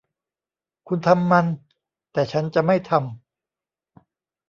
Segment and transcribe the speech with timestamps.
[0.87, 1.45] คุณทำมัน
[2.11, 4.09] แต่ฉันจะไม่ทำ